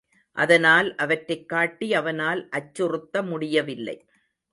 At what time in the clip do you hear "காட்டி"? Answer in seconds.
1.49-1.93